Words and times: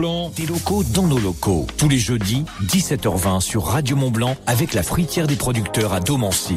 Blanc. 0.00 0.32
Des 0.34 0.46
locaux 0.46 0.82
dans 0.82 1.06
nos 1.06 1.18
locaux. 1.18 1.66
Tous 1.76 1.88
les 1.90 1.98
jeudis, 1.98 2.46
17h20 2.64 3.40
sur 3.40 3.64
Radio 3.64 3.96
Mont 3.96 4.10
Blanc 4.10 4.34
avec 4.46 4.72
la 4.72 4.82
fruitière 4.82 5.26
des 5.26 5.36
producteurs 5.36 5.92
à 5.92 6.00
Domancy. 6.00 6.56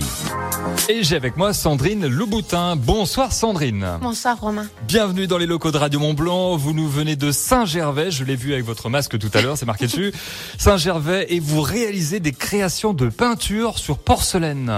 Et 0.88 1.04
j'ai 1.04 1.18
avec 1.18 1.36
moi 1.36 1.52
Sandrine 1.54 2.08
Louboutin. 2.08 2.78
Bonsoir 2.78 3.34
Sandrine. 3.34 3.86
Bonsoir 4.02 4.40
Romain. 4.40 4.68
Bienvenue 4.88 5.28
dans 5.28 5.38
les 5.38 5.46
locaux 5.46 5.72
de 5.72 5.78
Radio 5.78 6.00
Mont 6.00 6.14
Blanc. 6.14 6.56
Vous 6.56 6.72
nous 6.72 6.88
venez 6.88 7.18
de 7.18 7.34
Saint-Gervais. 7.34 8.12
Je 8.12 8.24
l'ai 8.24 8.38
vu 8.38 8.54
avec 8.54 8.64
votre 8.64 8.90
masque 8.90 9.20
tout 9.20 9.32
à 9.34 9.42
l'heure, 9.42 9.58
c'est 9.58 9.66
marqué 9.66 9.88
dessus. 9.88 10.14
Saint-Gervais 10.58 11.26
et 11.28 11.42
vous 11.42 11.62
réalisez 11.62 12.22
des 12.22 12.32
créations 12.32 12.94
de 12.94 13.10
peinture 13.10 13.78
sur 13.78 13.98
porcelaine. 13.98 14.72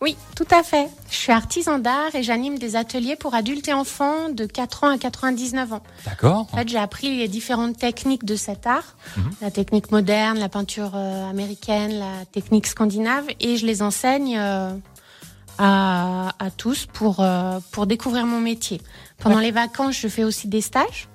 Oui, 0.00 0.16
tout 0.36 0.46
à 0.52 0.62
fait. 0.62 0.88
Je 1.10 1.16
suis 1.16 1.32
artisan 1.32 1.80
d'art 1.80 2.14
et 2.14 2.22
j'anime 2.22 2.58
des 2.58 2.76
ateliers 2.76 3.16
pour 3.16 3.34
adultes 3.34 3.66
et 3.66 3.72
enfants 3.72 4.28
de 4.30 4.46
4 4.46 4.84
ans 4.84 4.90
à 4.90 4.98
99 4.98 5.72
ans. 5.72 5.82
D'accord. 6.04 6.46
En 6.52 6.56
fait, 6.56 6.68
j'ai 6.68 6.78
appris 6.78 7.16
les 7.16 7.26
différentes 7.26 7.76
techniques 7.76 8.24
de 8.24 8.36
cet 8.36 8.66
art, 8.66 8.94
la 9.42 9.50
technique 9.50 9.90
moderne, 9.90 10.38
la 10.38 10.48
peinture 10.48 10.92
euh, 10.94 11.28
américaine, 11.28 11.98
la 11.98 12.24
technique 12.26 12.68
scandinave, 12.68 13.24
et 13.40 13.56
je 13.56 13.66
les 13.66 13.82
enseigne 13.82 14.36
euh, 14.38 14.70
à, 15.58 16.32
à 16.38 16.50
tous 16.52 16.86
pour 16.86 17.16
euh, 17.18 17.58
pour 17.72 17.86
découvrir 17.86 18.24
mon 18.24 18.40
métier. 18.40 18.80
Pendant 19.18 19.40
les 19.40 19.50
vacances, 19.50 19.96
je 19.96 20.06
fais 20.06 20.22
aussi 20.22 20.46
des 20.46 20.60
stages. 20.60 21.08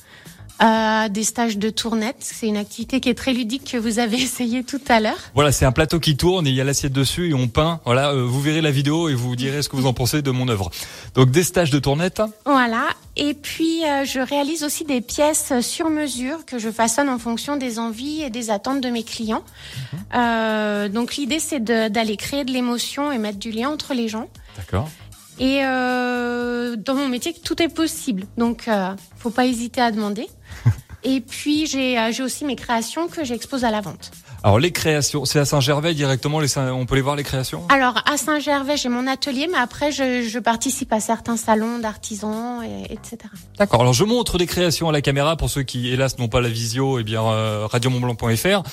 Euh, 0.62 1.10
des 1.10 1.24
stages 1.24 1.58
de 1.58 1.70
tournette, 1.70 2.18
c'est 2.20 2.48
une 2.48 2.58
activité 2.58 3.00
qui 3.00 3.10
est 3.10 3.16
très 3.16 3.34
ludique 3.34 3.72
que 3.72 3.78
vous 3.78 4.00
avez 4.00 4.18
essayé 4.22 4.64
tout 4.64 4.82
à 4.88 5.00
l'heure. 5.00 5.18
Voilà, 5.34 5.52
c'est 5.52 5.66
un 5.66 5.72
plateau 5.72 6.00
qui 6.00 6.16
tourne 6.16 6.48
et 6.48 6.50
il 6.50 6.56
y 6.56 6.62
a 6.62 6.64
l'assiette 6.64 6.94
dessus 6.94 7.30
et 7.30 7.34
on 7.34 7.48
peint. 7.48 7.80
Voilà, 7.86 8.12
euh, 8.12 8.24
vous 8.24 8.42
verrez 8.42 8.62
la 8.62 8.72
vidéo 8.72 9.10
et 9.10 9.16
vous 9.16 9.36
direz 9.36 9.62
ce 9.62 9.70
que 9.70 9.76
vous 9.76 9.88
en 9.88 9.94
pensez 9.94 10.22
de 10.22 10.32
mon 10.32 10.48
œuvre. 10.48 10.70
Donc 11.16 11.32
des 11.32 11.44
stages 11.44 11.72
de 11.72 11.80
tournette. 11.80 12.22
Voilà. 12.46 12.88
Et 13.16 13.36
puis, 13.36 13.84
euh, 13.86 14.06
je 14.06 14.20
réalise 14.20 14.64
aussi 14.64 14.86
des 14.86 15.02
pièces 15.02 15.54
sur 15.62 15.90
mesure 15.90 16.46
que 16.46 16.58
je 16.58 16.72
façonne 16.72 17.10
en 17.10 17.20
fonction 17.20 17.58
des 17.58 17.78
envies 17.78 18.24
et 18.24 18.32
des 18.32 18.50
attentes 18.50 18.82
de 18.82 18.90
mes 18.90 19.04
clients. 19.04 19.44
Euh, 20.16 20.90
donc, 20.90 21.16
l'idée, 21.16 21.40
c'est 21.40 21.64
d'aller 21.64 22.18
créer 22.18 22.44
de 22.44 22.52
l'émotion 22.52 23.12
et 23.12 23.20
mettre 23.20 23.38
du 23.38 23.52
lien 23.52 23.70
entre 23.70 23.94
les 23.94 24.08
gens. 24.08 24.30
D'accord. 24.58 24.90
Et 25.40 25.60
euh, 25.64 26.76
dans 26.76 26.96
mon 26.96 27.08
métier, 27.08 27.34
tout 27.34 27.62
est 27.62 27.70
possible. 27.70 28.24
Donc, 28.38 28.68
euh, 28.68 28.96
faut 29.18 29.30
pas 29.30 29.46
hésiter 29.46 29.82
à 29.82 29.92
demander. 29.92 30.28
Et 31.04 31.22
puis, 31.22 31.66
j'ai 31.66 32.00
euh, 32.00 32.12
j'ai 32.12 32.24
aussi 32.24 32.46
mes 32.46 32.56
créations 32.56 33.08
que 33.08 33.24
j'expose 33.24 33.66
à 33.66 33.72
la 33.72 33.82
vente. 33.82 34.12
Alors 34.46 34.60
les 34.60 34.72
créations, 34.72 35.24
c'est 35.24 35.40
à 35.40 35.46
Saint-Gervais 35.46 35.94
directement. 35.94 36.42
Les, 36.42 36.58
on 36.58 36.86
peut 36.86 36.96
les 36.96 37.02
voir 37.02 37.16
les 37.16 37.24
créations? 37.24 37.64
Alors, 37.70 37.96
à 38.06 38.18
Saint-Gervais, 38.18 38.76
j'ai 38.76 38.90
mon 38.90 39.08
atelier, 39.08 39.48
mais 39.50 39.58
après, 39.58 39.92
je, 39.94 40.28
je 40.30 40.40
participe 40.40 40.92
à 40.92 41.00
certains 41.00 41.38
salons 41.38 41.80
d'artisans, 41.80 42.62
et- 42.64 42.92
etc. 42.92 43.18
D'accord. 43.58 43.80
Alors 43.82 43.94
je 43.94 44.04
montre 44.04 44.38
des 44.38 44.46
créations 44.46 44.90
à 44.90 44.92
la 44.92 45.02
caméra 45.02 45.38
pour 45.38 45.50
ceux 45.50 45.64
qui 45.64 45.90
hélas 45.90 46.18
n'ont 46.20 46.28
pas 46.28 46.42
la 46.42 46.50
visio, 46.50 47.00
et 47.00 47.04
bien 47.04 47.24
euh, 47.24 47.68
radiomontblanc.fr 47.72 48.64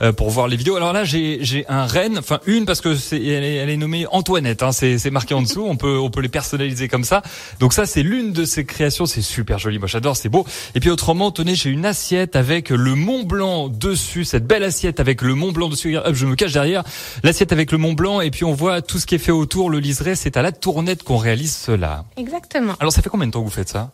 euh, 0.00 0.12
pour 0.12 0.30
voir 0.30 0.48
les 0.48 0.56
vidéos. 0.56 0.76
Alors 0.76 0.92
là 0.94 1.04
j'ai 1.04 1.38
j'ai 1.42 1.66
un 1.68 1.86
renne, 1.86 2.18
enfin 2.18 2.40
une 2.46 2.64
parce 2.64 2.80
que 2.80 2.94
c'est 2.94 3.22
elle 3.22 3.44
est, 3.44 3.56
elle 3.56 3.70
est 3.70 3.76
nommée 3.76 4.06
Antoinette. 4.10 4.62
Hein, 4.62 4.72
c'est 4.72 4.96
c'est 4.98 5.10
marqué 5.10 5.34
en 5.34 5.42
dessous. 5.42 5.66
On 5.68 5.76
peut 5.76 5.98
on 5.98 6.08
peut 6.10 6.20
les 6.22 6.28
personnaliser 6.30 6.88
comme 6.88 7.04
ça. 7.04 7.22
Donc 7.60 7.74
ça 7.74 7.84
c'est 7.84 8.02
l'une 8.02 8.32
de 8.32 8.44
ces 8.46 8.64
créations. 8.64 9.04
C'est 9.04 9.20
super 9.22 9.58
joli. 9.58 9.78
Moi 9.78 9.88
j'adore. 9.88 10.16
C'est 10.16 10.28
beau. 10.30 10.46
Et 10.74 10.80
puis 10.80 10.88
autrement, 10.90 11.30
tenez, 11.32 11.54
j'ai 11.54 11.68
une 11.70 11.84
assiette 11.84 12.34
avec 12.34 12.70
le 12.70 12.94
Mont 12.94 13.24
Blanc 13.24 13.68
dessus. 13.68 14.24
Cette 14.24 14.46
belle 14.46 14.64
assiette 14.64 15.00
avec 15.00 15.17
le 15.22 15.34
Mont 15.34 15.52
Blanc 15.52 15.68
dessus. 15.68 15.96
Hop, 15.96 16.14
je 16.14 16.26
me 16.26 16.34
cache 16.34 16.52
derrière 16.52 16.84
l'assiette 17.22 17.52
avec 17.52 17.72
le 17.72 17.78
Mont 17.78 17.92
Blanc 17.92 18.20
et 18.20 18.30
puis 18.30 18.44
on 18.44 18.54
voit 18.54 18.82
tout 18.82 18.98
ce 18.98 19.06
qui 19.06 19.14
est 19.14 19.18
fait 19.18 19.32
autour. 19.32 19.70
Le 19.70 19.78
liseré, 19.78 20.14
c'est 20.14 20.36
à 20.36 20.42
la 20.42 20.52
tournette 20.52 21.02
qu'on 21.02 21.16
réalise 21.16 21.54
cela. 21.54 22.04
Exactement. 22.16 22.74
Alors 22.80 22.92
ça 22.92 23.02
fait 23.02 23.10
combien 23.10 23.26
de 23.26 23.32
temps 23.32 23.40
que 23.40 23.46
vous 23.46 23.50
faites 23.50 23.68
ça? 23.68 23.90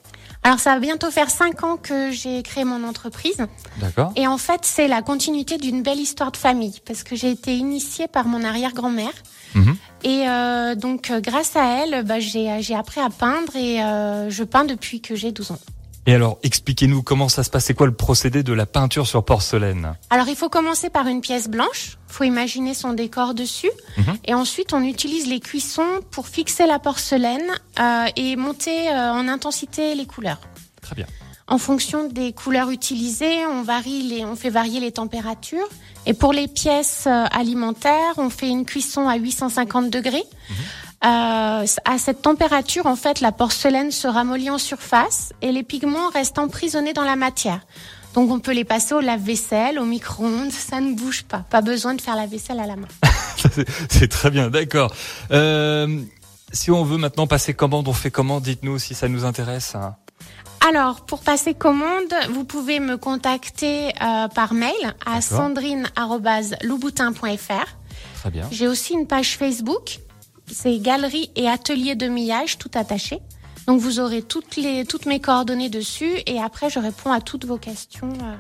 Alors, 0.47 0.61
ça 0.61 0.75
va 0.75 0.79
bientôt 0.79 1.11
faire 1.11 1.31
cinq 1.31 1.65
ans 1.65 1.79
que 1.79 2.11
j'ai 2.11 2.43
créé 2.43 2.65
mon 2.65 2.87
entreprise. 2.87 3.47
D'accord. 3.79 4.13
Et 4.15 4.27
en 4.27 4.37
fait, 4.37 4.61
c'est 4.63 4.89
la 4.89 5.01
continuité 5.01 5.57
d'une 5.57 5.83
belle 5.83 5.99
histoire 5.99 6.33
de 6.33 6.37
famille, 6.37 6.81
parce 6.87 7.03
que 7.03 7.17
j'ai 7.17 7.31
été 7.31 7.57
initiée 7.57 8.09
par 8.09 8.27
mon 8.27 8.45
arrière-grand-mère. 8.45 9.13
Mhm. 9.55 9.77
Et 10.03 10.29
euh, 10.29 10.75
donc, 10.75 11.11
euh, 11.11 11.21
grâce 11.21 11.57
à 11.57 11.83
elle, 11.83 12.05
bah, 12.05 12.21
j'ai 12.21 12.61
j'ai 12.61 12.75
appris 12.75 13.01
à 13.01 13.09
peindre 13.09 13.57
et 13.57 13.83
euh, 13.83 14.29
je 14.29 14.45
peins 14.45 14.65
depuis 14.65 15.01
que 15.01 15.17
j'ai 15.17 15.33
12 15.33 15.53
ans. 15.53 15.59
Et 16.07 16.15
alors, 16.15 16.39
expliquez-nous 16.43 17.03
comment 17.03 17.29
ça 17.29 17.43
se 17.43 17.51
passe. 17.51 17.65
C'est 17.65 17.75
quoi 17.75 17.87
le 17.87 17.95
procédé 17.95 18.43
de 18.43 18.53
la 18.53 18.67
peinture 18.67 19.07
sur 19.07 19.25
porcelaine 19.25 19.95
Alors, 20.11 20.29
il 20.29 20.37
faut 20.37 20.51
commencer 20.51 20.91
par 20.91 21.07
une 21.07 21.21
pièce 21.21 21.49
blanche. 21.49 21.97
faut 22.07 22.25
imaginer 22.25 22.75
son 22.75 22.93
décor 22.93 23.35
dessus. 23.35 23.71
Mhm. 23.97 24.19
Et 24.27 24.35
ensuite, 24.35 24.73
on 24.73 24.83
utilise 24.83 25.27
les 25.27 25.41
cuissons 25.41 26.01
pour 26.11 26.29
fixer 26.29 26.67
la 26.67 26.79
porcelaine 26.79 27.51
euh, 27.81 28.07
et 28.17 28.37
monter 28.37 28.89
euh, 28.89 29.13
en 29.13 29.27
intensité 29.29 29.95
les 29.95 30.07
couleurs. 30.07 30.41
Très 30.83 30.95
bien. 30.95 31.07
En 31.47 31.59
fonction 31.59 32.09
des 32.09 32.33
couleurs 32.33 32.71
utilisées, 32.71 33.45
on 33.47 33.63
varie 33.63 34.03
les, 34.03 34.25
on 34.25 34.37
fait 34.37 34.49
varier 34.51 34.81
les 34.81 34.93
températures. 34.93 35.69
Et 36.07 36.15
pour 36.15 36.33
les 36.33 36.49
pièces 36.49 37.05
euh, 37.07 37.25
alimentaires, 37.31 38.15
on 38.19 38.31
fait 38.31 38.49
une 38.49 38.65
cuisson 38.65 39.09
à 39.09 39.17
850 39.17 39.91
degrés. 39.91 40.25
Euh, 41.05 41.67
à 41.85 41.99
cette 41.99 42.23
température, 42.23 42.87
en 42.87 42.97
fait, 42.97 43.21
la 43.21 43.31
porcelaine 43.33 43.91
se 43.91 44.09
ramollit 44.09 44.49
en 44.51 44.57
surface 44.59 45.33
et 45.43 45.53
les 45.53 45.63
pigments 45.63 46.09
restent 46.09 46.39
emprisonnés 46.39 46.95
dans 46.95 47.05
la 47.05 47.17
matière. 47.17 47.61
Donc, 48.15 48.31
on 48.31 48.39
peut 48.41 48.53
les 48.53 48.65
passer 48.65 48.95
au 48.95 49.01
lave-vaisselle, 49.01 49.79
au 49.79 49.85
micro-ondes, 49.85 50.51
ça 50.53 50.81
ne 50.81 50.95
bouge 50.95 51.25
pas. 51.25 51.45
Pas 51.51 51.61
besoin 51.63 51.95
de 51.95 52.01
faire 52.01 52.17
la 52.17 52.27
vaisselle 52.27 52.61
à 52.61 52.67
la 52.67 52.77
main. 52.77 52.89
C'est- 53.91 54.09
très 54.09 54.31
bien, 54.31 54.49
d'accord. 54.51 54.95
Euh, 55.31 56.01
si 56.53 56.71
on 56.71 56.85
veut 56.85 56.97
maintenant 56.97 57.27
passer 57.27 57.53
commande, 57.55 57.89
on 57.89 57.93
fait 57.93 58.11
comment? 58.13 58.41
Dites-nous 58.41 58.79
si 58.79 58.95
ça 58.95 59.09
nous 59.09 59.25
intéresse. 59.25 59.75
hein. 59.75 59.97
Alors, 60.67 61.03
pour 61.03 61.21
passer 61.21 61.53
commande, 61.53 62.15
vous 62.31 62.45
pouvez 62.45 62.81
me 62.81 62.97
contacter 62.97 63.89
euh, 64.01 64.29
par 64.29 64.55
mail 64.55 64.73
à 65.05 65.21
sandrine@louboutin.fr. 65.21 67.67
Très 68.21 68.31
bien. 68.31 68.49
J'ai 68.51 68.67
aussi 68.69 68.95
une 68.95 69.07
page 69.07 69.37
Facebook. 69.37 69.99
C'est 70.51 70.79
Galerie 70.79 71.31
et 71.37 71.49
Atelier 71.49 71.95
de 71.95 72.07
Millage, 72.09 72.59
tout 72.59 72.71
attaché. 72.75 73.19
Donc 73.67 73.81
vous 73.81 73.99
aurez 73.99 74.23
toutes 74.23 74.57
les 74.57 74.85
toutes 74.85 75.07
mes 75.07 75.21
coordonnées 75.21 75.71
dessus 75.71 76.13
et 76.27 76.39
après 76.41 76.69
je 76.69 76.79
réponds 76.79 77.13
à 77.13 77.21
toutes 77.21 77.47
vos 77.47 77.57
questions. 77.59 78.11
euh. 78.23 78.35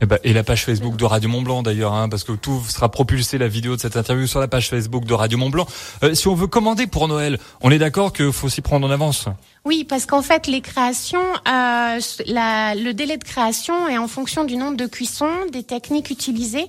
Et, 0.00 0.06
ben, 0.06 0.18
et 0.24 0.32
la 0.32 0.42
page 0.42 0.64
Facebook 0.64 0.96
de 0.96 1.04
Radio 1.04 1.28
Mont 1.30 1.42
Blanc 1.42 1.62
d'ailleurs, 1.62 1.92
hein, 1.94 2.08
parce 2.08 2.24
que 2.24 2.32
tout 2.32 2.60
sera 2.68 2.90
propulsé 2.90 3.38
la 3.38 3.46
vidéo 3.46 3.76
de 3.76 3.80
cette 3.80 3.96
interview 3.96 4.26
sur 4.26 4.40
la 4.40 4.48
page 4.48 4.68
Facebook 4.68 5.04
de 5.04 5.14
Radio 5.14 5.38
Mont 5.38 5.50
Blanc. 5.50 5.66
Euh, 6.02 6.14
si 6.14 6.26
on 6.26 6.34
veut 6.34 6.48
commander 6.48 6.88
pour 6.88 7.06
Noël, 7.06 7.38
on 7.62 7.70
est 7.70 7.78
d'accord 7.78 8.12
qu'il 8.12 8.32
faut 8.32 8.48
s'y 8.48 8.60
prendre 8.60 8.84
en 8.88 8.90
avance? 8.90 9.26
Oui, 9.64 9.84
parce 9.84 10.04
qu'en 10.04 10.20
fait 10.20 10.48
les 10.48 10.60
créations, 10.62 11.22
euh, 11.46 12.00
la- 12.26 12.74
le 12.74 12.90
délai 12.92 13.18
de 13.18 13.24
création 13.24 13.88
est 13.88 13.96
en 13.96 14.08
fonction 14.08 14.42
du 14.42 14.56
nombre 14.56 14.76
de 14.76 14.86
cuissons, 14.86 15.30
des 15.52 15.62
techniques 15.62 16.10
utilisées. 16.10 16.66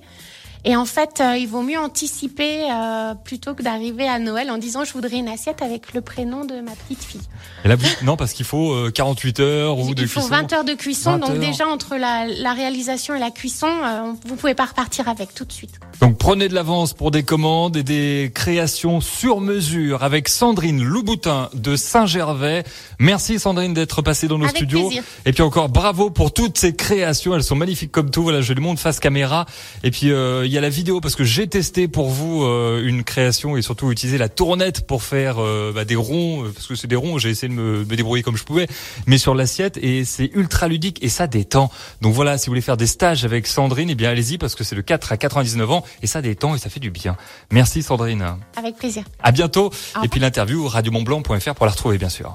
Et 0.68 0.74
en 0.76 0.84
fait, 0.84 1.20
euh, 1.20 1.36
il 1.38 1.46
vaut 1.46 1.62
mieux 1.62 1.78
anticiper 1.78 2.64
euh, 2.70 3.14
plutôt 3.14 3.54
que 3.54 3.62
d'arriver 3.62 4.06
à 4.08 4.18
Noël 4.18 4.50
en 4.50 4.58
disant 4.58 4.84
je 4.84 4.92
voudrais 4.92 5.16
une 5.16 5.28
assiette 5.28 5.62
avec 5.62 5.94
le 5.94 6.00
prénom 6.00 6.44
de 6.44 6.60
ma 6.60 6.72
petite 6.72 7.02
fille. 7.04 7.20
Et 7.64 7.68
là, 7.68 7.76
vous- 7.76 7.86
non, 8.04 8.16
parce 8.16 8.32
qu'il 8.32 8.44
faut 8.44 8.72
euh, 8.72 8.90
48 8.90 9.40
heures 9.40 9.78
ou 9.78 9.94
de 9.94 10.02
Il 10.02 10.08
faut 10.08 10.20
cuisson. 10.20 10.34
20 10.34 10.52
heures 10.52 10.64
de 10.64 10.74
cuisson, 10.74 11.12
20 11.12 11.18
donc 11.20 11.30
heures. 11.30 11.38
déjà 11.38 11.68
entre 11.68 11.96
la, 11.96 12.26
la 12.26 12.52
réalisation 12.52 13.14
et 13.14 13.18
la 13.20 13.30
cuisson, 13.30 13.68
euh, 13.68 14.12
vous 14.26 14.34
pouvez 14.36 14.54
pas 14.54 14.64
repartir 14.66 15.08
avec 15.08 15.32
tout 15.34 15.44
de 15.44 15.52
suite. 15.52 15.78
Donc 16.00 16.18
prenez 16.18 16.48
de 16.48 16.54
l'avance 16.54 16.92
pour 16.92 17.10
des 17.12 17.22
commandes 17.22 17.76
et 17.76 17.82
des 17.84 18.30
créations 18.34 19.00
sur 19.00 19.40
mesure 19.40 20.02
avec 20.02 20.28
Sandrine 20.28 20.82
Louboutin 20.82 21.48
de 21.54 21.76
Saint-Gervais. 21.76 22.64
Merci 22.98 23.38
Sandrine 23.38 23.72
d'être 23.72 24.02
passée 24.02 24.26
dans 24.28 24.36
nos 24.38 24.44
Avec 24.44 24.56
studios. 24.56 24.88
plaisir. 24.88 25.04
Et 25.24 25.32
puis 25.32 25.42
encore 25.42 25.68
bravo 25.68 26.10
pour 26.10 26.34
toutes 26.34 26.58
ces 26.58 26.74
créations, 26.74 27.34
elles 27.36 27.44
sont 27.44 27.54
magnifiques 27.56 27.92
comme 27.92 28.10
tout. 28.10 28.24
Voilà, 28.24 28.40
je 28.42 28.52
les 28.52 28.60
montre 28.60 28.80
face 28.80 28.98
caméra. 29.00 29.46
Et 29.84 29.90
puis 29.92 30.10
euh, 30.10 30.44
il 30.44 30.55
y 30.56 30.58
a 30.58 30.62
la 30.62 30.70
vidéo 30.70 31.02
parce 31.02 31.16
que 31.16 31.24
j'ai 31.24 31.46
testé 31.46 31.86
pour 31.86 32.08
vous 32.08 32.42
euh, 32.42 32.82
une 32.82 33.04
création 33.04 33.58
et 33.58 33.62
surtout 33.62 33.92
utiliser 33.92 34.16
la 34.16 34.30
tournette 34.30 34.86
pour 34.86 35.02
faire 35.02 35.36
euh, 35.38 35.70
bah, 35.74 35.84
des 35.84 35.96
ronds 35.96 36.44
euh, 36.44 36.50
parce 36.50 36.66
que 36.66 36.74
c'est 36.74 36.86
des 36.86 36.96
ronds. 36.96 37.18
J'ai 37.18 37.28
essayé 37.28 37.50
de 37.50 37.52
me, 37.52 37.84
me 37.84 37.94
débrouiller 37.94 38.22
comme 38.22 38.38
je 38.38 38.44
pouvais, 38.44 38.66
mais 39.06 39.18
sur 39.18 39.34
l'assiette 39.34 39.76
et 39.76 40.06
c'est 40.06 40.30
ultra 40.32 40.66
ludique 40.66 40.98
et 41.02 41.10
ça 41.10 41.26
détend. 41.26 41.70
Donc 42.00 42.14
voilà, 42.14 42.38
si 42.38 42.46
vous 42.46 42.52
voulez 42.52 42.62
faire 42.62 42.78
des 42.78 42.86
stages 42.86 43.26
avec 43.26 43.46
Sandrine, 43.46 43.90
eh 43.90 43.94
bien 43.94 44.08
allez-y 44.08 44.38
parce 44.38 44.54
que 44.54 44.64
c'est 44.64 44.76
de 44.76 44.80
4 44.80 45.12
à 45.12 45.18
99 45.18 45.70
ans 45.70 45.84
et 46.00 46.06
ça 46.06 46.22
détend 46.22 46.54
et 46.54 46.58
ça 46.58 46.70
fait 46.70 46.80
du 46.80 46.90
bien. 46.90 47.18
Merci 47.50 47.82
Sandrine. 47.82 48.24
Avec 48.56 48.76
plaisir. 48.76 49.04
À 49.22 49.32
bientôt. 49.32 49.70
Et 50.02 50.08
puis 50.08 50.20
l'interview 50.20 50.66
radiomontblanc.fr 50.66 51.54
pour 51.54 51.66
la 51.66 51.72
retrouver 51.72 51.98
bien 51.98 52.08
sûr. 52.08 52.24